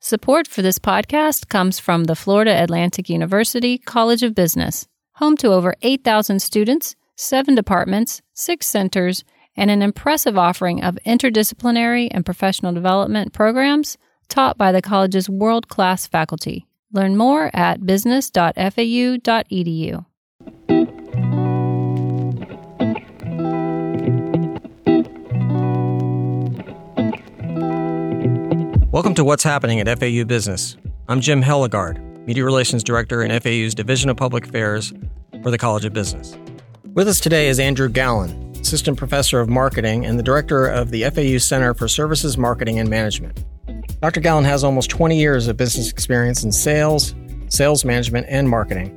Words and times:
Support 0.00 0.46
for 0.46 0.62
this 0.62 0.78
podcast 0.78 1.48
comes 1.48 1.80
from 1.80 2.04
the 2.04 2.14
Florida 2.14 2.62
Atlantic 2.62 3.10
University 3.10 3.78
College 3.78 4.22
of 4.22 4.32
Business, 4.32 4.86
home 5.14 5.36
to 5.38 5.48
over 5.48 5.74
8,000 5.82 6.40
students, 6.40 6.94
seven 7.16 7.56
departments, 7.56 8.22
six 8.32 8.68
centers, 8.68 9.24
and 9.56 9.72
an 9.72 9.82
impressive 9.82 10.38
offering 10.38 10.84
of 10.84 11.00
interdisciplinary 11.04 12.06
and 12.12 12.24
professional 12.24 12.72
development 12.72 13.32
programs 13.32 13.98
taught 14.28 14.56
by 14.56 14.70
the 14.70 14.80
college's 14.80 15.28
world 15.28 15.68
class 15.68 16.06
faculty. 16.06 16.64
Learn 16.92 17.16
more 17.16 17.50
at 17.52 17.84
business.fau.edu. 17.84 20.06
Welcome 28.98 29.14
to 29.14 29.22
What's 29.22 29.44
Happening 29.44 29.78
at 29.78 29.86
FAU 30.00 30.24
Business. 30.24 30.76
I'm 31.06 31.20
Jim 31.20 31.40
Hellegard, 31.40 32.26
Media 32.26 32.44
Relations 32.44 32.82
Director 32.82 33.22
in 33.22 33.30
FAU's 33.40 33.72
Division 33.72 34.10
of 34.10 34.16
Public 34.16 34.48
Affairs 34.48 34.92
for 35.40 35.52
the 35.52 35.56
College 35.56 35.84
of 35.84 35.92
Business. 35.92 36.36
With 36.94 37.06
us 37.06 37.20
today 37.20 37.46
is 37.46 37.60
Andrew 37.60 37.88
Gallan, 37.88 38.60
Assistant 38.60 38.98
Professor 38.98 39.38
of 39.38 39.48
Marketing 39.48 40.04
and 40.04 40.18
the 40.18 40.24
Director 40.24 40.66
of 40.66 40.90
the 40.90 41.04
FAU 41.10 41.38
Center 41.38 41.74
for 41.74 41.86
Services 41.86 42.36
Marketing 42.36 42.80
and 42.80 42.90
Management. 42.90 43.44
Dr. 44.00 44.20
Gallan 44.20 44.44
has 44.44 44.64
almost 44.64 44.90
20 44.90 45.16
years 45.16 45.46
of 45.46 45.56
business 45.56 45.92
experience 45.92 46.42
in 46.42 46.50
sales, 46.50 47.14
sales 47.50 47.84
management, 47.84 48.26
and 48.28 48.48
marketing, 48.48 48.88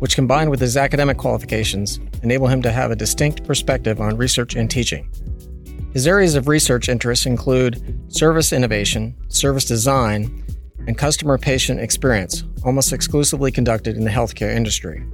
which 0.00 0.16
combined 0.16 0.50
with 0.50 0.60
his 0.60 0.76
academic 0.76 1.16
qualifications 1.16 1.98
enable 2.22 2.46
him 2.46 2.60
to 2.60 2.70
have 2.70 2.90
a 2.90 2.96
distinct 2.96 3.44
perspective 3.44 4.02
on 4.02 4.18
research 4.18 4.54
and 4.54 4.70
teaching. 4.70 5.08
His 5.92 6.06
areas 6.06 6.36
of 6.36 6.46
research 6.46 6.88
interest 6.88 7.26
include 7.26 8.12
service 8.12 8.52
innovation, 8.52 9.16
service 9.28 9.64
design, 9.64 10.44
and 10.86 10.96
customer 10.96 11.36
patient 11.36 11.80
experience, 11.80 12.44
almost 12.64 12.92
exclusively 12.92 13.50
conducted 13.50 13.96
in 13.96 14.04
the 14.04 14.10
healthcare 14.10 14.54
industry. 14.54 15.04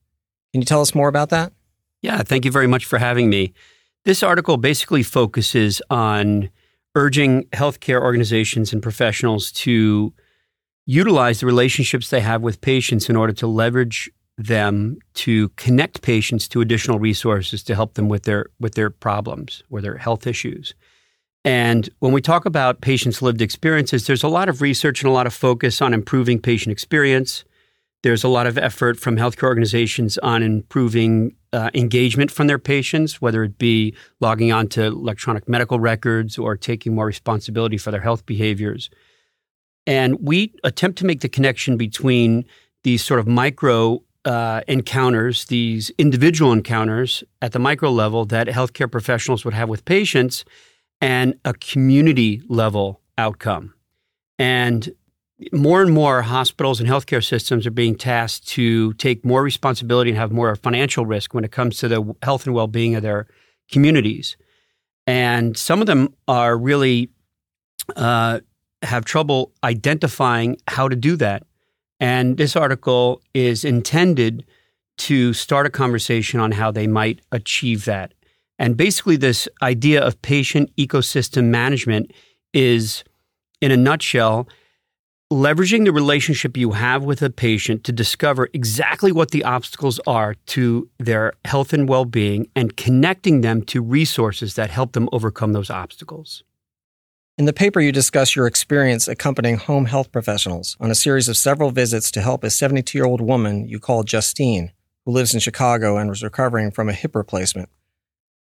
Can 0.52 0.62
you 0.62 0.66
tell 0.66 0.82
us 0.82 0.96
more 0.96 1.10
about 1.10 1.30
that? 1.30 1.54
Yeah, 2.02 2.24
thank 2.24 2.44
you 2.44 2.50
very 2.50 2.68
much 2.68 2.86
for 2.86 2.98
having 2.98 3.30
me. 3.30 3.54
This 4.06 4.22
article 4.22 4.58
basically 4.58 5.02
focuses 5.02 5.82
on 5.90 6.50
urging 6.94 7.46
healthcare 7.46 8.02
organizations 8.02 8.72
and 8.72 8.82
professionals 8.82 9.52
to 9.52 10.14
utilize 10.86 11.40
the 11.40 11.48
relationships 11.48 12.10
they 12.10 12.22
have 12.22 12.44
with 12.44 12.62
patients 12.62 13.10
in 13.10 13.16
order 13.16 13.34
to 13.34 13.48
leverage 13.48 14.12
them 14.38 14.98
to 15.16 15.50
connect 15.50 16.04
patients 16.04 16.48
to 16.50 16.62
additional 16.62 17.00
resources 17.00 17.64
to 17.64 17.74
help 17.74 17.96
them 17.96 18.08
with 18.08 18.24
their 18.24 18.48
with 18.60 18.76
their 18.76 18.90
problems 18.90 19.64
or 19.72 19.82
their 19.82 19.98
health 19.98 20.28
issues. 20.28 20.76
And 21.44 21.90
when 22.00 22.12
we 22.12 22.22
talk 22.22 22.46
about 22.46 22.82
patients' 22.82 23.22
lived 23.22 23.42
experiences, 23.42 24.06
there's 24.06 24.24
a 24.24 24.28
lot 24.28 24.50
of 24.50 24.62
research 24.62 25.02
and 25.02 25.10
a 25.10 25.14
lot 25.14 25.28
of 25.28 25.34
focus 25.34 25.82
on 25.82 25.94
improving 25.94 26.40
patient 26.40 26.72
experience, 26.72 27.44
there's 28.04 28.24
a 28.24 28.30
lot 28.30 28.46
of 28.46 28.58
effort 28.58 29.00
from 29.00 29.16
healthcare 29.18 29.48
organizations 29.48 30.20
on 30.20 30.44
improving 30.44 31.36
uh, 31.56 31.70
engagement 31.74 32.30
from 32.30 32.48
their 32.48 32.60
patients, 32.60 33.22
whether 33.22 33.44
it 33.44 33.58
be 33.58 33.96
logging 34.20 34.52
on 34.52 34.68
to 34.68 34.84
electronic 34.84 35.48
medical 35.48 35.80
records 35.80 36.38
or 36.38 36.58
taking 36.58 36.94
more 36.94 37.06
responsibility 37.06 37.78
for 37.78 37.92
their 37.92 38.02
health 38.02 38.26
behaviors. 38.26 38.90
And 39.88 40.18
we 40.20 40.54
attempt 40.64 40.98
to 41.00 41.06
make 41.06 41.22
the 41.22 41.30
connection 41.30 41.78
between 41.78 42.46
these 42.84 43.04
sort 43.04 43.20
of 43.22 43.28
micro 43.28 44.04
uh, 44.26 44.62
encounters, 44.68 45.46
these 45.46 45.92
individual 45.98 46.52
encounters 46.52 47.24
at 47.42 47.54
the 47.54 47.60
micro 47.60 47.90
level 47.90 48.26
that 48.26 48.48
healthcare 48.48 48.92
professionals 48.92 49.46
would 49.46 49.54
have 49.54 49.70
with 49.70 49.86
patients, 49.86 50.44
and 51.00 51.36
a 51.46 51.54
community 51.54 52.42
level 52.50 53.02
outcome. 53.18 53.74
And 54.38 54.90
more 55.52 55.82
and 55.82 55.94
more 55.94 56.22
hospitals 56.22 56.80
and 56.80 56.90
healthcare 56.90 57.24
systems 57.24 57.68
are 57.68 57.72
being 57.72 57.96
tasked 57.96 58.48
to 58.50 58.94
take 58.94 59.26
more 59.26 59.44
responsibility 59.44 60.10
and 60.10 60.18
have 60.18 60.32
more 60.32 60.56
financial 60.56 61.06
risk 61.06 61.34
when 61.34 61.44
it 61.44 61.52
comes 61.52 61.78
to 61.78 61.88
the 61.88 62.16
health 62.22 62.46
and 62.46 62.56
well-being 62.56 62.96
of 62.96 63.04
their 63.04 63.28
communities. 63.70 64.38
And 65.08 65.58
some 65.58 65.82
of 65.82 65.88
them 65.88 66.14
are 66.28 66.58
really 66.58 67.10
uh, 67.96 68.40
have 68.82 69.06
trouble 69.06 69.52
identifying 69.64 70.58
how 70.68 70.88
to 70.88 70.96
do 70.96 71.16
that. 71.18 71.44
And 72.00 72.38
this 72.38 72.56
article 72.56 73.22
is 73.34 73.64
intended 73.64 74.46
to 74.98 75.34
start 75.34 75.66
a 75.66 75.70
conversation 75.70 76.40
on 76.40 76.52
how 76.54 76.72
they 76.72 76.88
might 76.88 77.20
achieve 77.32 77.86
that. 77.86 78.14
And 78.58 78.78
basically, 78.78 79.18
this 79.18 79.50
idea 79.62 80.02
of 80.02 80.22
patient 80.22 80.74
ecosystem 80.78 81.46
management 81.46 82.12
is, 82.54 83.04
in 83.60 83.72
a 83.72 83.78
nutshell, 83.78 84.48
leveraging 85.34 85.86
the 85.86 85.92
relationship 85.92 86.56
you 86.56 86.72
have 86.74 87.04
with 87.04 87.22
a 87.24 87.32
patient 87.32 87.84
to 87.84 87.92
discover 87.92 88.48
exactly 88.54 89.12
what 89.12 89.32
the 89.32 89.44
obstacles 89.44 90.00
are 90.06 90.36
to 90.46 90.88
their 91.00 91.34
health 91.46 91.74
and 91.74 91.90
well 91.90 92.06
being 92.06 92.48
and 92.56 92.78
connecting 92.78 93.42
them 93.42 93.64
to 93.64 93.82
resources 93.82 94.54
that 94.54 94.70
help 94.70 94.92
them 94.92 95.10
overcome 95.12 95.54
those 95.54 95.72
obstacles. 95.72 96.44
In 97.40 97.46
the 97.46 97.54
paper, 97.54 97.82
you 97.82 97.92
discuss 97.92 98.36
your 98.36 98.46
experience 98.46 99.08
accompanying 99.08 99.58
home 99.58 99.86
health 99.86 100.12
professionals 100.12 100.78
on 100.80 100.92
a 100.92 100.96
series 100.96 101.28
of 101.28 101.36
several 101.36 101.72
visits 101.72 102.12
to 102.12 102.22
help 102.22 102.44
a 102.44 102.52
72 102.52 102.96
year 102.96 103.06
old 103.06 103.20
woman 103.20 103.68
you 103.68 103.80
call 103.80 104.04
Justine, 104.04 104.72
who 105.06 105.12
lives 105.12 105.34
in 105.34 105.40
Chicago 105.40 105.98
and 105.98 106.08
was 106.08 106.24
recovering 106.24 106.70
from 106.70 106.88
a 106.88 106.94
hip 106.94 107.16
replacement. 107.16 107.70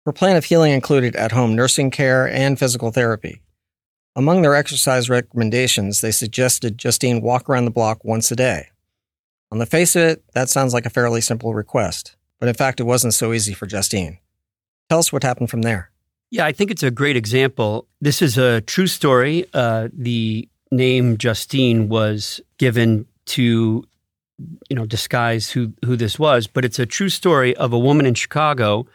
Her 0.05 0.13
plan 0.13 0.37
of 0.37 0.47
healing 0.47 0.73
included 0.73 1.15
at 1.15 1.31
home 1.31 1.55
nursing 1.55 1.93
care 1.93 2.29
and 2.29 2.59
physical 2.59 2.91
therapy. 2.91 3.41
Among 4.15 4.43
their 4.43 4.55
exercise 4.55 5.09
recommendations, 5.09 6.01
they 6.01 6.11
suggested 6.11 6.77
Justine 6.77 7.23
walk 7.23 7.49
around 7.49 7.65
the 7.65 7.71
block 7.71 8.05
once 8.05 8.31
a 8.31 8.37
day. 8.37 8.69
On 9.51 9.59
the 9.59 9.67
face 9.67 9.97
of 9.97 10.03
it, 10.03 10.25
that 10.35 10.51
sounds 10.51 10.75
like 10.75 10.87
a 10.87 10.91
fairly 10.91 11.21
simple 11.21 11.55
request, 11.55 12.17
but 12.39 12.49
in 12.49 12.55
fact, 12.55 12.81
it 12.81 12.85
wasn't 12.85 13.15
so 13.15 13.33
easy 13.33 13.55
for 13.55 13.67
Justine. 13.67 14.19
Tell 14.89 14.99
us 14.99 15.13
what 15.13 15.23
happened 15.23 15.51
from 15.51 15.63
there. 15.63 15.91
Yeah, 16.31 16.47
I 16.47 16.53
think 16.53 16.71
it's 16.71 16.83
a 16.83 16.91
great 16.91 17.17
example. 17.17 17.87
This 18.01 18.23
is 18.23 18.39
a 18.39 18.61
true 18.63 18.87
story. 18.87 19.47
Uh, 19.53 19.89
the 19.93 20.49
name 20.71 21.17
Justine 21.19 21.89
was 21.89 22.41
given 22.59 23.07
to, 23.27 23.85
you 24.69 24.77
know, 24.77 24.87
disguise 24.87 25.51
who 25.51 25.73
who 25.85 25.97
this 25.97 26.19
was, 26.19 26.47
but 26.47 26.65
it's 26.65 26.79
a 26.79 26.87
true 26.87 27.11
story 27.11 27.55
of 27.57 27.73
a 27.73 27.79
woman 27.79 28.07
in 28.07 28.15
Chicago. 28.15 28.87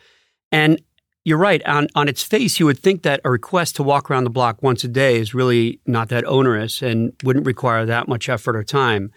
And 0.51 0.81
you're 1.27 1.37
right. 1.37 1.61
On, 1.65 1.87
on 1.93 2.07
its 2.07 2.23
face, 2.23 2.57
you 2.57 2.65
would 2.67 2.79
think 2.79 3.03
that 3.03 3.19
a 3.25 3.29
request 3.29 3.75
to 3.75 3.83
walk 3.83 4.09
around 4.09 4.23
the 4.23 4.29
block 4.29 4.63
once 4.63 4.85
a 4.85 4.87
day 4.87 5.17
is 5.17 5.33
really 5.33 5.81
not 5.85 6.07
that 6.07 6.23
onerous 6.25 6.81
and 6.81 7.11
wouldn't 7.21 7.45
require 7.45 7.85
that 7.85 8.07
much 8.07 8.29
effort 8.29 8.55
or 8.55 8.63
time. 8.63 9.11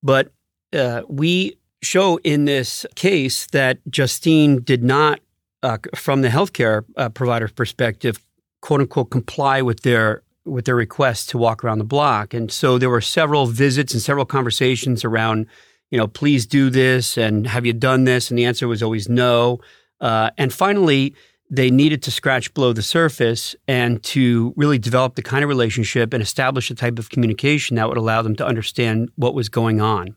But 0.00 0.32
uh, 0.72 1.02
we 1.08 1.58
show 1.82 2.18
in 2.18 2.44
this 2.44 2.86
case 2.94 3.48
that 3.48 3.78
Justine 3.90 4.62
did 4.62 4.84
not, 4.84 5.18
uh, 5.64 5.78
from 5.96 6.22
the 6.22 6.28
healthcare 6.28 6.84
uh, 6.96 7.08
provider's 7.08 7.50
perspective, 7.50 8.24
quote 8.62 8.82
unquote, 8.82 9.10
comply 9.10 9.60
with 9.60 9.80
their 9.80 10.22
with 10.44 10.66
their 10.66 10.76
request 10.76 11.30
to 11.30 11.38
walk 11.38 11.64
around 11.64 11.78
the 11.78 11.84
block. 11.84 12.32
And 12.32 12.48
so 12.52 12.78
there 12.78 12.90
were 12.90 13.00
several 13.00 13.46
visits 13.46 13.92
and 13.92 14.00
several 14.00 14.24
conversations 14.24 15.04
around, 15.04 15.48
you 15.90 15.98
know, 15.98 16.06
please 16.06 16.46
do 16.46 16.70
this 16.70 17.18
and 17.18 17.48
have 17.48 17.66
you 17.66 17.72
done 17.72 18.04
this? 18.04 18.30
And 18.30 18.38
the 18.38 18.44
answer 18.44 18.68
was 18.68 18.84
always 18.84 19.08
no. 19.08 19.58
Uh, 20.00 20.30
and 20.38 20.52
finally, 20.52 21.16
they 21.48 21.70
needed 21.70 22.02
to 22.02 22.10
scratch 22.10 22.52
below 22.54 22.72
the 22.72 22.82
surface 22.82 23.54
and 23.68 24.02
to 24.02 24.52
really 24.56 24.78
develop 24.78 25.14
the 25.14 25.22
kind 25.22 25.44
of 25.44 25.48
relationship 25.48 26.12
and 26.12 26.22
establish 26.22 26.70
a 26.70 26.74
type 26.74 26.98
of 26.98 27.10
communication 27.10 27.76
that 27.76 27.88
would 27.88 27.98
allow 27.98 28.22
them 28.22 28.34
to 28.36 28.46
understand 28.46 29.10
what 29.16 29.34
was 29.34 29.48
going 29.48 29.80
on. 29.80 30.16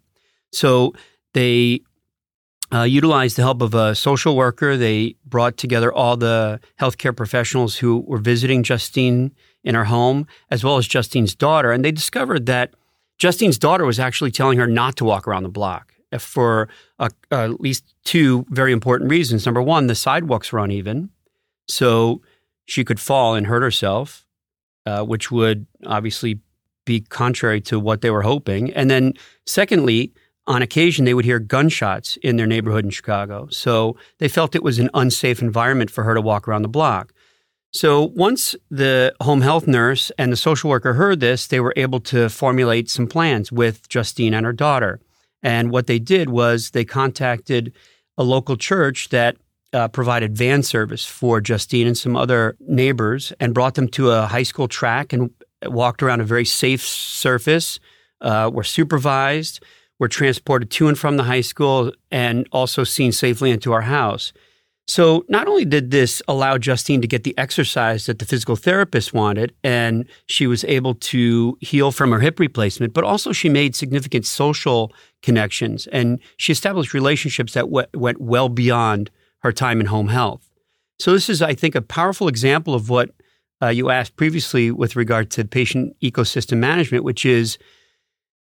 So 0.52 0.94
they 1.34 1.82
uh, 2.74 2.84
utilized 2.84 3.36
the 3.36 3.42
help 3.42 3.62
of 3.62 3.74
a 3.74 3.96
social 3.96 4.36
worker. 4.36 4.78
They 4.78 5.16
brought 5.26 5.58
together 5.58 5.94
all 5.94 6.18
the 6.18 6.60
healthcare 6.80 7.16
professionals 7.16 7.78
who 7.78 8.00
were 8.08 8.18
visiting 8.18 8.64
Justine 8.64 9.32
in 9.64 9.76
her 9.76 9.86
home, 9.86 10.28
as 10.50 10.64
well 10.64 10.78
as 10.78 10.88
Justine's 10.88 11.36
daughter. 11.36 11.72
And 11.72 11.84
they 11.84 11.92
discovered 11.92 12.46
that 12.48 12.74
Justine's 13.18 13.58
daughter 13.58 13.86
was 13.86 14.00
actually 14.00 14.32
telling 14.32 14.58
her 14.58 14.68
not 14.68 14.96
to 14.98 15.06
walk 15.06 15.28
around 15.28 15.44
the 15.44 15.50
block. 15.50 15.94
for 16.18 16.70
uh, 16.98 17.10
at 17.32 17.62
least 17.62 17.94
two 18.04 18.46
very 18.50 18.72
important 18.72 19.12
reasons. 19.12 19.46
Number 19.46 19.62
one, 19.62 19.88
the 19.88 19.96
sidewalks 19.96 20.52
were 20.52 20.60
uneven, 20.60 21.12
so 21.70 22.22
she 22.66 22.84
could 22.84 23.00
fall 23.00 23.36
and 23.36 23.48
hurt 23.48 23.62
herself, 23.62 24.26
uh, 24.86 25.04
which 25.04 25.32
would 25.32 25.66
obviously 25.86 26.40
be 26.86 27.02
contrary 27.02 27.62
to 27.62 27.80
what 27.80 28.02
they 28.02 28.10
were 28.10 28.24
hoping. 28.24 28.74
And 28.74 28.90
then, 28.90 29.14
secondly, 29.46 30.12
on 30.48 30.62
occasion, 30.64 31.06
they 31.06 31.14
would 31.14 31.26
hear 31.26 31.40
gunshots 31.40 32.18
in 32.18 32.36
their 32.36 32.48
neighborhood 32.48 32.84
in 32.84 32.90
Chicago. 32.90 33.48
So 33.52 33.96
they 34.18 34.28
felt 34.28 34.56
it 34.56 34.64
was 34.64 34.80
an 34.80 34.90
unsafe 34.94 35.42
environment 35.42 35.92
for 35.92 36.04
her 36.04 36.16
to 36.16 36.22
walk 36.22 36.48
around 36.48 36.64
the 36.64 36.68
block. 36.68 37.14
So 37.72 38.12
once 38.16 38.56
the 38.72 39.14
home 39.22 39.42
health 39.42 39.68
nurse 39.68 40.12
and 40.18 40.32
the 40.32 40.38
social 40.38 40.72
worker 40.72 40.94
heard 40.94 41.20
this, 41.20 41.46
they 41.46 41.60
were 41.60 41.74
able 41.76 42.00
to 42.02 42.28
formulate 42.30 42.90
some 42.90 43.06
plans 43.06 43.52
with 43.52 43.88
Justine 43.90 44.34
and 44.34 44.46
her 44.46 44.54
daughter. 44.54 45.00
And 45.44 45.70
what 45.70 45.86
they 45.86 46.00
did 46.00 46.30
was 46.30 46.72
they 46.72 46.84
contacted 46.84 47.72
a 48.18 48.24
local 48.24 48.58
church 48.58 49.10
that 49.10 49.38
uh, 49.74 49.88
provided 49.88 50.38
van 50.38 50.64
service 50.64 51.06
for 51.06 51.42
Justine 51.42 51.88
and 51.88 51.98
some 51.98 52.16
other 52.16 52.56
neighbors 52.60 53.34
and 53.40 53.54
brought 53.54 53.76
them 53.76 53.88
to 53.90 54.12
a 54.12 54.26
high 54.28 54.44
school 54.44 54.68
track 54.68 55.14
and 55.14 55.30
walked 55.66 56.02
around 56.02 56.22
a 56.22 56.26
very 56.26 56.46
safe 56.46 56.82
surface, 56.82 57.80
uh, 58.22 58.50
were 58.54 58.64
supervised, 58.64 59.64
were 60.00 60.08
transported 60.08 60.72
to 60.72 60.88
and 60.88 60.98
from 60.98 61.18
the 61.18 61.24
high 61.24 61.42
school, 61.42 61.92
and 62.12 62.48
also 62.52 62.84
seen 62.84 63.12
safely 63.12 63.52
into 63.52 63.74
our 63.74 63.82
house. 63.82 64.32
So 64.88 65.24
not 65.30 65.48
only 65.48 65.66
did 65.66 65.92
this 65.92 66.20
allow 66.28 66.58
Justine 66.58 67.00
to 67.02 67.08
get 67.08 67.24
the 67.24 67.38
exercise 67.38 68.08
that 68.08 68.18
the 68.18 68.26
physical 68.26 68.56
therapist 68.56 69.14
wanted, 69.14 69.54
and 69.64 70.06
she 70.26 70.48
was 70.48 70.64
able 70.64 70.96
to 70.96 71.60
heal 71.62 71.92
from 71.92 72.12
her 72.12 72.20
hip 72.20 72.40
replacement, 72.40 72.96
but 72.96 73.04
also 73.04 73.32
she 73.32 73.50
made 73.50 73.76
significant 73.76 74.26
social 74.26 74.92
connections 75.22 75.86
and 75.88 76.20
she 76.38 76.52
established 76.52 76.96
relationships 76.96 77.54
that 77.54 77.66
w- 77.66 77.86
went 77.94 78.20
well 78.20 78.50
beyond 78.50 79.12
her 79.40 79.52
time 79.52 79.80
in 79.80 79.88
home 79.88 80.10
health. 80.10 80.50
So 81.00 81.14
this 81.14 81.30
is, 81.30 81.42
I 81.42 81.54
think, 81.54 81.76
a 81.76 81.82
powerful 81.82 82.28
example 82.28 82.74
of 82.74 82.90
what 82.90 83.12
uh, 83.62 83.68
you 83.68 83.90
asked 83.90 84.16
previously 84.16 84.72
with 84.72 84.96
regard 84.96 85.32
to 85.32 85.46
patient 85.46 85.96
ecosystem 86.02 86.58
management, 86.58 87.04
which 87.04 87.26
is 87.26 87.58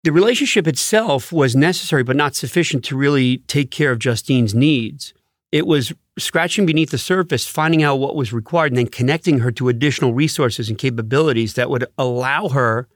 the 0.03 0.13
relationship 0.13 0.67
itself 0.67 1.33
was 1.33 1.55
necessary 1.55 2.03
but 2.03 2.17
not 2.17 2.35
sufficient 2.35 2.85
to 2.85 2.97
really 2.97 3.39
take 3.47 3.71
care 3.71 3.93
of 3.93 3.99
Justine's 3.99 4.55
needs. 4.55 5.13
It 5.53 5.67
was 5.67 5.93
scratching 6.19 6.65
beneath 6.67 6.91
the 6.91 6.99
surface, 6.99 7.47
finding 7.47 7.83
out 7.83 7.97
what 7.97 8.15
was 8.15 8.33
required, 8.33 8.73
and 8.73 8.79
then 8.79 8.87
connecting 8.87 9.41
her 9.41 9.51
to 9.53 9.69
additional 9.69 10.15
resources 10.15 10.69
and 10.69 10.79
capabilities 10.79 11.55
that 11.55 11.71
would 11.71 11.87
allow 11.99 12.49
her 12.49 12.89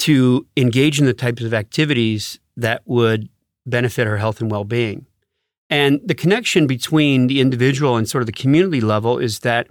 to 0.00 0.46
engage 0.56 1.00
in 1.00 1.06
the 1.06 1.14
types 1.14 1.42
of 1.42 1.54
activities 1.54 2.38
that 2.56 2.82
would 2.84 3.28
benefit 3.66 4.06
her 4.06 4.18
health 4.18 4.40
and 4.40 4.50
well 4.50 4.64
being. 4.64 5.06
And 5.70 6.00
the 6.04 6.14
connection 6.14 6.66
between 6.66 7.26
the 7.26 7.40
individual 7.40 7.96
and 7.96 8.08
sort 8.08 8.22
of 8.22 8.26
the 8.26 8.32
community 8.32 8.80
level 8.80 9.18
is 9.18 9.40
that 9.40 9.68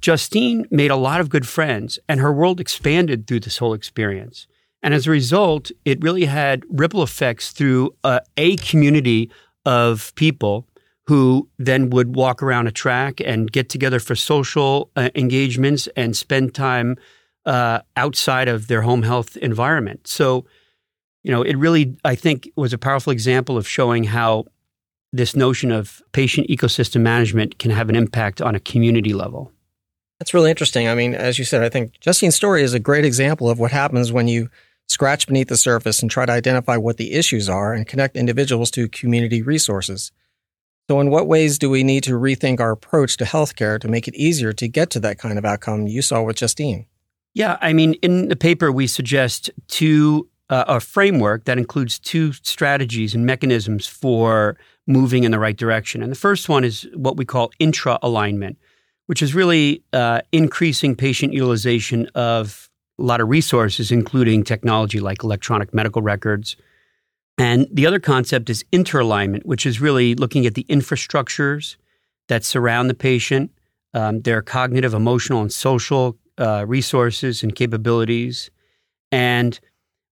Justine 0.00 0.66
made 0.70 0.90
a 0.90 0.96
lot 0.96 1.20
of 1.20 1.28
good 1.28 1.46
friends, 1.46 1.98
and 2.08 2.20
her 2.20 2.32
world 2.32 2.60
expanded 2.60 3.26
through 3.26 3.40
this 3.40 3.58
whole 3.58 3.74
experience. 3.74 4.46
And 4.82 4.94
as 4.94 5.06
a 5.06 5.10
result, 5.10 5.70
it 5.84 6.02
really 6.02 6.26
had 6.26 6.62
ripple 6.68 7.02
effects 7.02 7.50
through 7.50 7.94
a, 8.04 8.20
a 8.36 8.56
community 8.56 9.30
of 9.64 10.14
people 10.14 10.66
who 11.08 11.48
then 11.58 11.90
would 11.90 12.14
walk 12.14 12.42
around 12.42 12.66
a 12.66 12.72
track 12.72 13.20
and 13.20 13.50
get 13.50 13.68
together 13.68 13.98
for 13.98 14.14
social 14.14 14.90
uh, 14.94 15.08
engagements 15.14 15.88
and 15.96 16.16
spend 16.16 16.54
time 16.54 16.96
uh, 17.46 17.80
outside 17.96 18.46
of 18.46 18.68
their 18.68 18.82
home 18.82 19.02
health 19.02 19.36
environment. 19.38 20.06
So, 20.06 20.44
you 21.24 21.32
know, 21.32 21.42
it 21.42 21.56
really, 21.56 21.96
I 22.04 22.14
think, 22.14 22.50
was 22.56 22.72
a 22.72 22.78
powerful 22.78 23.10
example 23.10 23.56
of 23.56 23.66
showing 23.66 24.04
how 24.04 24.44
this 25.12 25.34
notion 25.34 25.70
of 25.70 26.02
patient 26.12 26.48
ecosystem 26.48 27.00
management 27.00 27.58
can 27.58 27.70
have 27.70 27.88
an 27.88 27.96
impact 27.96 28.42
on 28.42 28.54
a 28.54 28.60
community 28.60 29.12
level. 29.12 29.52
That's 30.18 30.34
really 30.34 30.50
interesting. 30.50 30.88
I 30.88 30.94
mean, 30.94 31.14
as 31.14 31.38
you 31.38 31.44
said, 31.44 31.62
I 31.62 31.68
think 31.68 31.98
Justine's 32.00 32.34
story 32.34 32.62
is 32.62 32.74
a 32.74 32.80
great 32.80 33.04
example 33.04 33.48
of 33.48 33.58
what 33.58 33.70
happens 33.70 34.12
when 34.12 34.28
you 34.28 34.50
scratch 34.88 35.26
beneath 35.26 35.48
the 35.48 35.56
surface 35.56 36.02
and 36.02 36.10
try 36.10 36.26
to 36.26 36.32
identify 36.32 36.76
what 36.76 36.96
the 36.96 37.12
issues 37.12 37.48
are 37.48 37.72
and 37.72 37.86
connect 37.86 38.16
individuals 38.16 38.70
to 38.72 38.88
community 38.88 39.42
resources. 39.42 40.10
So, 40.90 41.00
in 41.00 41.10
what 41.10 41.28
ways 41.28 41.58
do 41.58 41.68
we 41.70 41.84
need 41.84 42.02
to 42.04 42.12
rethink 42.12 42.60
our 42.60 42.72
approach 42.72 43.18
to 43.18 43.24
healthcare 43.24 43.78
to 43.80 43.88
make 43.88 44.08
it 44.08 44.14
easier 44.14 44.52
to 44.54 44.68
get 44.68 44.90
to 44.90 45.00
that 45.00 45.18
kind 45.18 45.38
of 45.38 45.44
outcome 45.44 45.86
you 45.86 46.02
saw 46.02 46.22
with 46.22 46.36
Justine? 46.36 46.86
Yeah, 47.34 47.58
I 47.60 47.72
mean, 47.72 47.94
in 47.94 48.28
the 48.28 48.36
paper, 48.36 48.72
we 48.72 48.86
suggest 48.86 49.50
two 49.68 50.28
uh, 50.50 50.64
a 50.66 50.80
framework 50.80 51.44
that 51.44 51.58
includes 51.58 51.98
two 51.98 52.32
strategies 52.32 53.14
and 53.14 53.26
mechanisms 53.26 53.86
for 53.86 54.56
moving 54.88 55.22
in 55.22 55.30
the 55.30 55.38
right 55.38 55.56
direction. 55.56 56.02
And 56.02 56.10
the 56.10 56.16
first 56.16 56.48
one 56.48 56.64
is 56.64 56.88
what 56.94 57.16
we 57.16 57.24
call 57.24 57.52
intra 57.60 57.98
alignment, 58.02 58.58
which 59.06 59.22
is 59.22 59.34
really 59.34 59.84
uh, 59.92 60.22
increasing 60.32 60.96
patient 60.96 61.32
utilization 61.32 62.08
of 62.16 62.68
a 62.98 63.02
lot 63.02 63.20
of 63.20 63.28
resources, 63.28 63.92
including 63.92 64.42
technology 64.42 64.98
like 64.98 65.22
electronic 65.22 65.72
medical 65.72 66.02
records, 66.02 66.56
and 67.38 67.68
the 67.72 67.86
other 67.86 68.00
concept 68.00 68.50
is 68.50 68.64
interalignment, 68.72 69.44
which 69.44 69.64
is 69.64 69.80
really 69.80 70.16
looking 70.16 70.44
at 70.44 70.54
the 70.54 70.64
infrastructures 70.64 71.76
that 72.26 72.44
surround 72.44 72.90
the 72.90 72.94
patient, 72.94 73.52
um, 73.94 74.22
their 74.22 74.42
cognitive, 74.42 74.92
emotional, 74.92 75.40
and 75.40 75.52
social 75.52 76.18
uh, 76.36 76.64
resources 76.66 77.44
and 77.44 77.54
capabilities. 77.54 78.50
And 79.12 79.58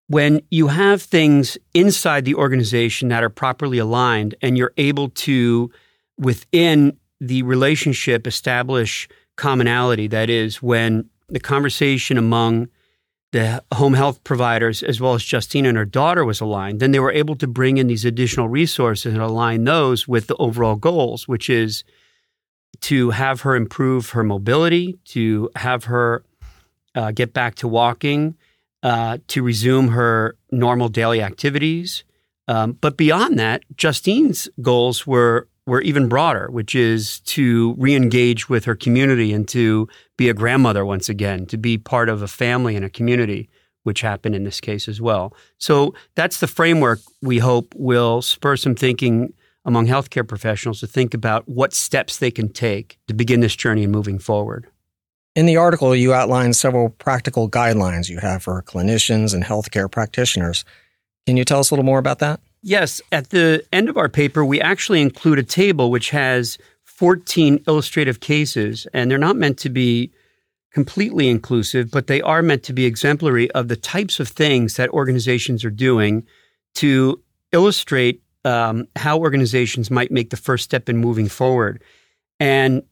when 0.08 0.40
you 0.50 0.68
have 0.68 1.02
things 1.02 1.58
inside 1.74 2.24
the 2.24 2.34
organization 2.34 3.08
that 3.08 3.24
are 3.24 3.30
properly 3.30 3.78
aligned 3.78 4.34
and 4.40 4.56
you're 4.56 4.72
able 4.76 5.08
to, 5.10 5.70
within 6.18 6.96
the 7.20 7.42
relationship, 7.42 8.26
establish 8.26 9.08
commonality, 9.36 10.06
that 10.06 10.30
is, 10.30 10.62
when 10.62 11.08
the 11.28 11.40
conversation 11.40 12.16
among 12.16 12.68
the 13.32 13.62
home 13.74 13.94
health 13.94 14.22
providers, 14.22 14.82
as 14.82 15.00
well 15.00 15.14
as 15.14 15.24
Justine 15.24 15.66
and 15.66 15.76
her 15.76 15.84
daughter, 15.84 16.24
was 16.24 16.40
aligned, 16.40 16.78
then 16.78 16.92
they 16.92 17.00
were 17.00 17.12
able 17.12 17.34
to 17.36 17.46
bring 17.48 17.76
in 17.76 17.88
these 17.88 18.04
additional 18.04 18.48
resources 18.48 19.12
and 19.12 19.22
align 19.22 19.64
those 19.64 20.06
with 20.06 20.28
the 20.28 20.36
overall 20.36 20.76
goals, 20.76 21.26
which 21.26 21.50
is 21.50 21.82
to 22.80 23.10
have 23.10 23.40
her 23.40 23.56
improve 23.56 24.10
her 24.10 24.22
mobility, 24.22 24.96
to 25.06 25.50
have 25.56 25.84
her 25.84 26.24
uh, 26.94 27.10
get 27.10 27.32
back 27.32 27.56
to 27.56 27.68
walking, 27.68 28.36
uh, 28.82 29.18
to 29.28 29.42
resume 29.42 29.88
her 29.88 30.36
normal 30.50 30.88
daily 30.88 31.22
activities. 31.22 32.04
Um, 32.48 32.72
but 32.72 32.96
beyond 32.96 33.38
that, 33.38 33.62
Justine's 33.76 34.48
goals 34.62 35.06
were 35.06 35.48
were 35.66 35.82
even 35.82 36.08
broader, 36.08 36.48
which 36.48 36.76
is 36.76 37.18
to 37.20 37.74
re-engage 37.76 38.48
with 38.48 38.64
her 38.64 38.76
community 38.76 39.32
and 39.32 39.48
to 39.48 39.88
be 40.16 40.28
a 40.28 40.34
grandmother 40.34 40.84
once 40.84 41.08
again, 41.08 41.44
to 41.46 41.58
be 41.58 41.76
part 41.76 42.08
of 42.08 42.22
a 42.22 42.28
family 42.28 42.76
and 42.76 42.84
a 42.84 42.90
community, 42.90 43.48
which 43.82 44.00
happened 44.00 44.36
in 44.36 44.44
this 44.44 44.60
case 44.60 44.88
as 44.88 45.00
well. 45.00 45.34
So 45.58 45.92
that's 46.14 46.38
the 46.38 46.46
framework 46.46 47.00
we 47.20 47.38
hope 47.38 47.74
will 47.76 48.22
spur 48.22 48.56
some 48.56 48.76
thinking 48.76 49.32
among 49.64 49.88
healthcare 49.88 50.26
professionals 50.26 50.78
to 50.80 50.86
think 50.86 51.12
about 51.12 51.48
what 51.48 51.74
steps 51.74 52.18
they 52.18 52.30
can 52.30 52.48
take 52.52 52.98
to 53.08 53.14
begin 53.14 53.40
this 53.40 53.56
journey 53.56 53.82
and 53.82 53.92
moving 53.92 54.20
forward. 54.20 54.68
In 55.36 55.44
the 55.44 55.58
article, 55.58 55.94
you 55.94 56.14
outline 56.14 56.54
several 56.54 56.88
practical 56.88 57.48
guidelines 57.50 58.08
you 58.08 58.18
have 58.20 58.42
for 58.42 58.62
clinicians 58.62 59.34
and 59.34 59.44
healthcare 59.44 59.90
practitioners. 59.90 60.64
Can 61.26 61.36
you 61.36 61.44
tell 61.44 61.60
us 61.60 61.70
a 61.70 61.74
little 61.74 61.84
more 61.84 61.98
about 61.98 62.20
that? 62.20 62.40
Yes, 62.62 63.02
at 63.12 63.28
the 63.28 63.62
end 63.70 63.90
of 63.90 63.98
our 63.98 64.08
paper, 64.08 64.46
we 64.46 64.62
actually 64.62 65.02
include 65.02 65.38
a 65.38 65.42
table 65.42 65.90
which 65.90 66.08
has 66.08 66.56
14 66.84 67.62
illustrative 67.68 68.20
cases, 68.20 68.86
and 68.94 69.10
they're 69.10 69.18
not 69.18 69.36
meant 69.36 69.58
to 69.58 69.68
be 69.68 70.10
completely 70.72 71.28
inclusive, 71.28 71.90
but 71.90 72.06
they 72.06 72.22
are 72.22 72.40
meant 72.40 72.62
to 72.62 72.72
be 72.72 72.86
exemplary 72.86 73.50
of 73.50 73.68
the 73.68 73.76
types 73.76 74.18
of 74.18 74.28
things 74.28 74.76
that 74.76 74.88
organizations 74.90 75.66
are 75.66 75.70
doing 75.70 76.26
to 76.76 77.22
illustrate 77.52 78.22
um, 78.46 78.88
how 78.96 79.18
organizations 79.18 79.90
might 79.90 80.10
make 80.10 80.30
the 80.30 80.36
first 80.38 80.64
step 80.64 80.88
in 80.88 80.96
moving 80.96 81.28
forward. 81.28 81.82
And 82.40 82.82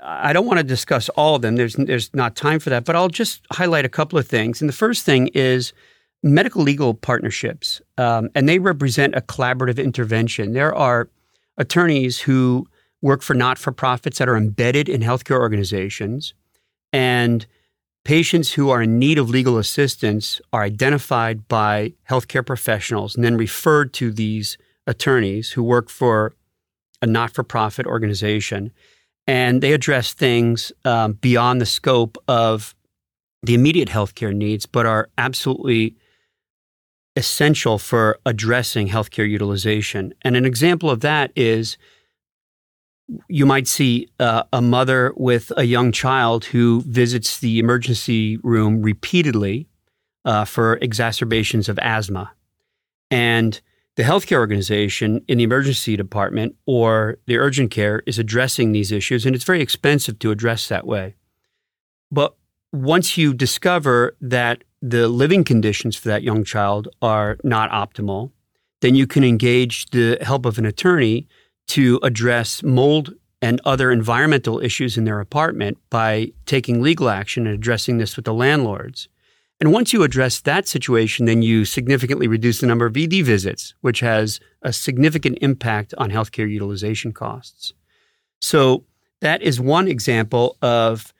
I 0.00 0.32
don't 0.32 0.46
want 0.46 0.58
to 0.58 0.64
discuss 0.64 1.08
all 1.10 1.34
of 1.34 1.42
them. 1.42 1.56
There's 1.56 1.74
there's 1.74 2.12
not 2.14 2.36
time 2.36 2.60
for 2.60 2.70
that, 2.70 2.84
but 2.84 2.94
I'll 2.96 3.08
just 3.08 3.44
highlight 3.52 3.84
a 3.84 3.88
couple 3.88 4.18
of 4.18 4.26
things. 4.26 4.60
And 4.60 4.68
the 4.68 4.74
first 4.74 5.04
thing 5.04 5.28
is 5.28 5.72
medical 6.22 6.62
legal 6.62 6.94
partnerships, 6.94 7.80
um, 7.96 8.28
and 8.34 8.48
they 8.48 8.58
represent 8.58 9.14
a 9.14 9.20
collaborative 9.20 9.82
intervention. 9.82 10.52
There 10.52 10.74
are 10.74 11.08
attorneys 11.56 12.20
who 12.20 12.68
work 13.02 13.22
for 13.22 13.34
not 13.34 13.58
for 13.58 13.72
profits 13.72 14.18
that 14.18 14.28
are 14.28 14.36
embedded 14.36 14.88
in 14.88 15.00
healthcare 15.00 15.38
organizations, 15.38 16.34
and 16.92 17.46
patients 18.04 18.52
who 18.52 18.70
are 18.70 18.82
in 18.82 18.98
need 18.98 19.18
of 19.18 19.28
legal 19.28 19.58
assistance 19.58 20.40
are 20.52 20.62
identified 20.62 21.46
by 21.48 21.92
healthcare 22.08 22.46
professionals 22.46 23.14
and 23.14 23.24
then 23.24 23.36
referred 23.36 23.92
to 23.92 24.10
these 24.10 24.56
attorneys 24.86 25.50
who 25.52 25.62
work 25.62 25.90
for 25.90 26.32
a 27.02 27.06
not 27.06 27.32
for 27.34 27.42
profit 27.42 27.86
organization. 27.86 28.72
And 29.28 29.62
they 29.62 29.74
address 29.74 30.14
things 30.14 30.72
um, 30.86 31.12
beyond 31.12 31.60
the 31.60 31.66
scope 31.66 32.16
of 32.26 32.74
the 33.42 33.54
immediate 33.54 33.90
healthcare 33.90 34.34
needs, 34.34 34.64
but 34.64 34.86
are 34.86 35.10
absolutely 35.18 35.94
essential 37.14 37.78
for 37.78 38.18
addressing 38.24 38.88
healthcare 38.88 39.28
utilization. 39.28 40.14
And 40.22 40.34
an 40.34 40.46
example 40.46 40.90
of 40.90 41.00
that 41.00 41.30
is 41.36 41.76
you 43.28 43.44
might 43.44 43.68
see 43.68 44.08
uh, 44.18 44.44
a 44.52 44.62
mother 44.62 45.12
with 45.16 45.52
a 45.56 45.64
young 45.64 45.92
child 45.92 46.46
who 46.46 46.82
visits 46.86 47.38
the 47.38 47.58
emergency 47.58 48.38
room 48.38 48.82
repeatedly 48.82 49.68
uh, 50.24 50.44
for 50.44 50.76
exacerbations 50.76 51.68
of 51.68 51.78
asthma. 51.80 52.32
And 53.10 53.60
the 53.98 54.04
healthcare 54.04 54.38
organization 54.38 55.24
in 55.26 55.38
the 55.38 55.44
emergency 55.44 55.96
department 55.96 56.54
or 56.66 57.18
the 57.26 57.36
urgent 57.36 57.72
care 57.72 58.00
is 58.06 58.16
addressing 58.16 58.70
these 58.70 58.92
issues, 58.92 59.26
and 59.26 59.34
it's 59.34 59.44
very 59.44 59.60
expensive 59.60 60.20
to 60.20 60.30
address 60.30 60.68
that 60.68 60.86
way. 60.86 61.16
But 62.08 62.36
once 62.72 63.18
you 63.18 63.34
discover 63.34 64.14
that 64.20 64.62
the 64.80 65.08
living 65.08 65.42
conditions 65.42 65.96
for 65.96 66.06
that 66.10 66.22
young 66.22 66.44
child 66.44 66.86
are 67.02 67.38
not 67.42 67.72
optimal, 67.72 68.30
then 68.82 68.94
you 68.94 69.08
can 69.08 69.24
engage 69.24 69.86
the 69.86 70.16
help 70.22 70.46
of 70.46 70.58
an 70.58 70.64
attorney 70.64 71.26
to 71.66 71.98
address 72.04 72.62
mold 72.62 73.14
and 73.42 73.60
other 73.64 73.90
environmental 73.90 74.60
issues 74.60 74.96
in 74.96 75.06
their 75.06 75.18
apartment 75.18 75.76
by 75.90 76.30
taking 76.46 76.80
legal 76.80 77.08
action 77.08 77.48
and 77.48 77.54
addressing 77.56 77.98
this 77.98 78.14
with 78.14 78.26
the 78.26 78.32
landlords. 78.32 79.08
And 79.60 79.72
once 79.72 79.92
you 79.92 80.04
address 80.04 80.40
that 80.40 80.68
situation, 80.68 81.26
then 81.26 81.42
you 81.42 81.64
significantly 81.64 82.28
reduce 82.28 82.60
the 82.60 82.66
number 82.66 82.86
of 82.86 82.96
ED 82.96 83.24
visits, 83.24 83.74
which 83.80 84.00
has 84.00 84.38
a 84.62 84.72
significant 84.72 85.38
impact 85.40 85.94
on 85.98 86.10
healthcare 86.10 86.48
utilization 86.48 87.12
costs. 87.12 87.72
So 88.40 88.84
that 89.20 89.42
is 89.42 89.60
one 89.60 89.88
example 89.88 90.56
of 90.62 91.12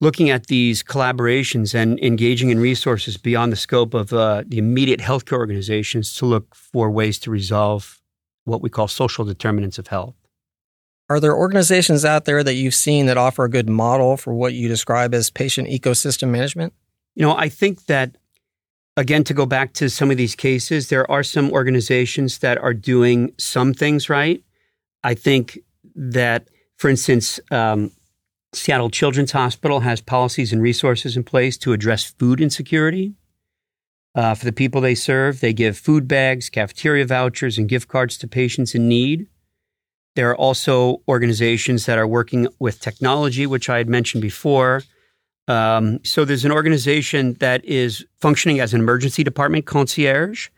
looking 0.00 0.28
at 0.30 0.46
these 0.46 0.82
collaborations 0.82 1.74
and 1.74 1.98
engaging 2.00 2.50
in 2.50 2.60
resources 2.60 3.16
beyond 3.16 3.52
the 3.52 3.56
scope 3.56 3.94
of 3.94 4.12
uh, 4.12 4.44
the 4.46 4.58
immediate 4.58 5.00
healthcare 5.00 5.38
organizations 5.38 6.14
to 6.16 6.26
look 6.26 6.54
for 6.54 6.90
ways 6.90 7.18
to 7.20 7.30
resolve 7.30 8.00
what 8.44 8.62
we 8.62 8.70
call 8.70 8.86
social 8.86 9.24
determinants 9.24 9.78
of 9.78 9.88
health. 9.88 10.14
Are 11.10 11.20
there 11.20 11.34
organizations 11.34 12.04
out 12.04 12.26
there 12.26 12.44
that 12.44 12.54
you've 12.54 12.74
seen 12.74 13.06
that 13.06 13.16
offer 13.16 13.44
a 13.44 13.50
good 13.50 13.68
model 13.68 14.18
for 14.18 14.34
what 14.34 14.52
you 14.52 14.68
describe 14.68 15.14
as 15.14 15.30
patient 15.30 15.68
ecosystem 15.68 16.28
management? 16.28 16.74
You 17.18 17.24
know, 17.24 17.36
I 17.36 17.48
think 17.48 17.86
that, 17.86 18.16
again, 18.96 19.24
to 19.24 19.34
go 19.34 19.44
back 19.44 19.72
to 19.72 19.90
some 19.90 20.12
of 20.12 20.16
these 20.16 20.36
cases, 20.36 20.88
there 20.88 21.10
are 21.10 21.24
some 21.24 21.50
organizations 21.50 22.38
that 22.38 22.58
are 22.58 22.72
doing 22.72 23.32
some 23.38 23.74
things 23.74 24.08
right. 24.08 24.40
I 25.02 25.14
think 25.14 25.58
that, 25.96 26.46
for 26.76 26.88
instance, 26.88 27.40
um, 27.50 27.90
Seattle 28.52 28.88
Children's 28.88 29.32
Hospital 29.32 29.80
has 29.80 30.00
policies 30.00 30.52
and 30.52 30.62
resources 30.62 31.16
in 31.16 31.24
place 31.24 31.58
to 31.58 31.72
address 31.72 32.04
food 32.04 32.40
insecurity. 32.40 33.14
Uh, 34.14 34.36
for 34.36 34.44
the 34.44 34.52
people 34.52 34.80
they 34.80 34.94
serve, 34.94 35.40
they 35.40 35.52
give 35.52 35.76
food 35.76 36.06
bags, 36.06 36.48
cafeteria 36.48 37.04
vouchers, 37.04 37.58
and 37.58 37.68
gift 37.68 37.88
cards 37.88 38.16
to 38.18 38.28
patients 38.28 38.76
in 38.76 38.86
need. 38.86 39.26
There 40.14 40.30
are 40.30 40.36
also 40.36 41.02
organizations 41.08 41.84
that 41.86 41.98
are 41.98 42.06
working 42.06 42.46
with 42.60 42.80
technology, 42.80 43.44
which 43.44 43.68
I 43.68 43.78
had 43.78 43.88
mentioned 43.88 44.22
before. 44.22 44.84
Um, 45.48 45.98
so 46.04 46.24
there's 46.24 46.44
an 46.44 46.52
organization 46.52 47.34
that 47.40 47.64
is 47.64 48.04
functioning 48.20 48.60
as 48.60 48.74
an 48.74 48.80
emergency 48.80 49.24
department 49.24 49.66
concierge, 49.66 50.48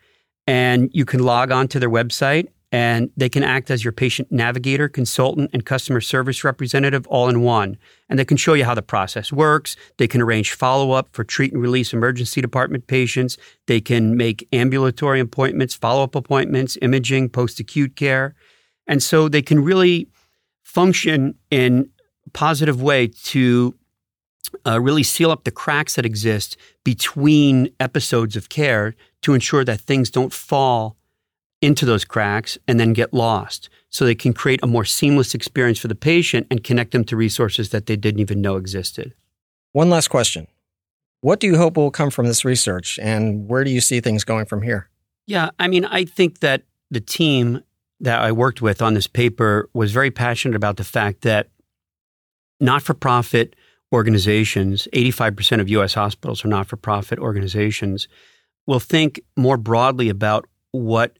and 0.45 0.89
you 0.93 1.05
can 1.05 1.23
log 1.23 1.51
on 1.51 1.67
to 1.69 1.79
their 1.79 1.89
website 1.89 2.49
and 2.73 3.09
they 3.17 3.27
can 3.27 3.43
act 3.43 3.69
as 3.69 3.83
your 3.83 3.91
patient 3.91 4.31
navigator, 4.31 4.87
consultant, 4.87 5.49
and 5.51 5.65
customer 5.65 5.99
service 5.99 6.43
representative 6.43 7.05
all 7.07 7.27
in 7.27 7.41
one. 7.41 7.77
And 8.07 8.17
they 8.17 8.23
can 8.23 8.37
show 8.37 8.53
you 8.53 8.63
how 8.63 8.73
the 8.73 8.81
process 8.81 9.31
works. 9.31 9.75
They 9.97 10.07
can 10.07 10.21
arrange 10.21 10.53
follow 10.53 10.91
up 10.91 11.09
for 11.11 11.25
treat 11.25 11.51
and 11.51 11.61
release 11.61 11.91
emergency 11.91 12.39
department 12.39 12.87
patients. 12.87 13.37
They 13.67 13.81
can 13.81 14.15
make 14.15 14.47
ambulatory 14.53 15.19
appointments, 15.19 15.75
follow 15.75 16.03
up 16.03 16.15
appointments, 16.15 16.77
imaging, 16.81 17.29
post 17.29 17.59
acute 17.59 17.97
care. 17.97 18.35
And 18.87 19.03
so 19.03 19.27
they 19.27 19.41
can 19.41 19.61
really 19.61 20.07
function 20.63 21.35
in 21.49 21.89
a 22.25 22.29
positive 22.29 22.81
way 22.81 23.07
to 23.25 23.75
uh, 24.65 24.79
really 24.79 25.03
seal 25.03 25.31
up 25.31 25.43
the 25.43 25.51
cracks 25.51 25.95
that 25.95 26.05
exist 26.05 26.57
between 26.83 27.69
episodes 27.79 28.35
of 28.35 28.49
care 28.49 28.95
to 29.21 29.33
ensure 29.33 29.63
that 29.63 29.81
things 29.81 30.09
don't 30.09 30.33
fall 30.33 30.97
into 31.61 31.85
those 31.85 32.03
cracks 32.03 32.57
and 32.67 32.79
then 32.79 32.93
get 32.93 33.13
lost 33.13 33.69
so 33.89 34.03
they 34.03 34.15
can 34.15 34.33
create 34.33 34.59
a 34.63 34.67
more 34.67 34.85
seamless 34.85 35.35
experience 35.35 35.77
for 35.77 35.87
the 35.87 35.95
patient 35.95 36.47
and 36.49 36.63
connect 36.63 36.91
them 36.91 37.03
to 37.03 37.15
resources 37.15 37.69
that 37.69 37.85
they 37.85 37.95
didn't 37.95 38.19
even 38.19 38.41
know 38.41 38.55
existed. 38.55 39.13
One 39.73 39.89
last 39.89 40.07
question. 40.07 40.47
What 41.21 41.39
do 41.39 41.47
you 41.47 41.57
hope 41.57 41.77
will 41.77 41.91
come 41.91 42.09
from 42.09 42.25
this 42.25 42.43
research 42.43 42.97
and 42.99 43.47
where 43.47 43.63
do 43.63 43.69
you 43.69 43.79
see 43.79 43.99
things 43.99 44.23
going 44.23 44.45
from 44.45 44.63
here? 44.63 44.89
Yeah, 45.27 45.51
I 45.59 45.67
mean, 45.67 45.85
I 45.85 46.05
think 46.05 46.39
that 46.39 46.63
the 46.89 46.99
team 46.99 47.61
that 47.99 48.21
I 48.21 48.31
worked 48.31 48.61
with 48.61 48.81
on 48.81 48.95
this 48.95 49.05
paper 49.05 49.69
was 49.73 49.91
very 49.91 50.09
passionate 50.09 50.55
about 50.55 50.77
the 50.77 50.83
fact 50.83 51.21
that 51.21 51.49
not 52.59 52.81
for 52.81 52.95
profit 52.95 53.55
organizations, 53.93 54.87
85% 54.93 55.59
of 55.59 55.69
US 55.69 55.93
hospitals 55.93 56.45
are 56.45 56.49
not 56.49 56.67
for 56.67 56.77
profit 56.77 57.19
organizations, 57.19 58.07
will 58.67 58.79
think 58.79 59.19
more 59.35 59.57
broadly 59.57 60.09
about 60.09 60.45
what 60.71 61.17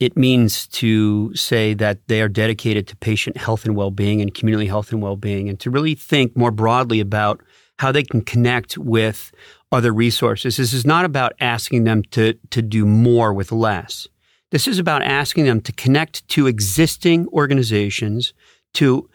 it 0.00 0.16
means 0.16 0.66
to 0.66 1.34
say 1.34 1.74
that 1.74 2.08
they 2.08 2.22
are 2.22 2.28
dedicated 2.28 2.88
to 2.88 2.96
patient 2.96 3.36
health 3.36 3.66
and 3.66 3.76
well 3.76 3.90
being 3.90 4.20
and 4.20 4.32
community 4.32 4.66
health 4.66 4.90
and 4.92 5.02
well 5.02 5.16
being, 5.16 5.48
and 5.48 5.60
to 5.60 5.70
really 5.70 5.94
think 5.94 6.36
more 6.36 6.50
broadly 6.50 7.00
about 7.00 7.42
how 7.78 7.92
they 7.92 8.02
can 8.02 8.22
connect 8.22 8.76
with 8.78 9.30
other 9.72 9.92
resources. 9.92 10.56
This 10.56 10.72
is 10.72 10.86
not 10.86 11.04
about 11.04 11.32
asking 11.40 11.84
them 11.84 12.02
to, 12.10 12.34
to 12.50 12.62
do 12.62 12.84
more 12.84 13.32
with 13.32 13.52
less. 13.52 14.08
This 14.50 14.66
is 14.66 14.78
about 14.78 15.02
asking 15.02 15.44
them 15.44 15.60
to 15.60 15.72
connect 15.72 16.26
to 16.28 16.46
existing 16.46 17.28
organizations, 17.28 18.34
to 18.74 19.08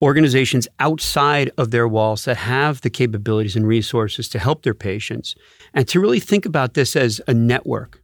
organizations 0.00 0.68
outside 0.78 1.50
of 1.58 1.70
their 1.70 1.88
walls 1.88 2.24
that 2.24 2.36
have 2.36 2.80
the 2.82 2.90
capabilities 2.90 3.56
and 3.56 3.66
resources 3.66 4.28
to 4.28 4.38
help 4.38 4.62
their 4.62 4.74
patients, 4.74 5.34
and 5.74 5.88
to 5.88 6.00
really 6.00 6.20
think 6.20 6.46
about 6.46 6.74
this 6.74 6.94
as 6.96 7.20
a 7.26 7.34
network 7.34 8.00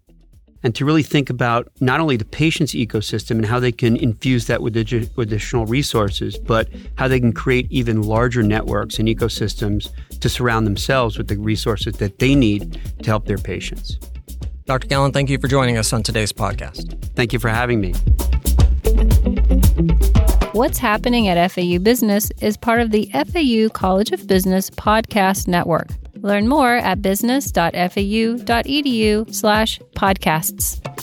and 0.64 0.74
to 0.74 0.84
really 0.84 1.02
think 1.02 1.30
about 1.30 1.68
not 1.80 2.00
only 2.00 2.16
the 2.16 2.24
patient's 2.24 2.72
ecosystem 2.72 3.32
and 3.32 3.44
how 3.46 3.60
they 3.60 3.70
can 3.70 3.96
infuse 3.96 4.46
that 4.46 4.62
with 4.62 4.74
additional 4.76 5.66
resources, 5.66 6.38
but 6.38 6.68
how 6.96 7.06
they 7.06 7.20
can 7.20 7.34
create 7.34 7.70
even 7.70 8.02
larger 8.02 8.42
networks 8.42 8.98
and 8.98 9.06
ecosystems 9.06 9.92
to 10.20 10.28
surround 10.28 10.66
themselves 10.66 11.18
with 11.18 11.28
the 11.28 11.36
resources 11.36 11.98
that 11.98 12.18
they 12.18 12.34
need 12.34 12.80
to 13.02 13.10
help 13.10 13.26
their 13.26 13.38
patients. 13.38 13.98
Dr. 14.64 14.88
Gallan, 14.88 15.12
thank 15.12 15.28
you 15.28 15.38
for 15.38 15.48
joining 15.48 15.76
us 15.76 15.92
on 15.92 16.02
today's 16.02 16.32
podcast. 16.32 16.98
Thank 17.14 17.34
you 17.34 17.38
for 17.38 17.50
having 17.50 17.82
me. 17.82 17.92
What's 20.54 20.78
happening 20.78 21.26
at 21.26 21.50
FAU 21.50 21.80
Business 21.80 22.30
is 22.40 22.56
part 22.56 22.80
of 22.80 22.92
the 22.92 23.10
FAU 23.12 23.70
College 23.70 24.12
of 24.12 24.28
Business 24.28 24.70
podcast 24.70 25.48
network. 25.48 25.88
Learn 26.14 26.46
more 26.46 26.76
at 26.76 27.02
business.fau.edu 27.02 29.34
slash 29.34 29.80
podcasts. 29.96 30.93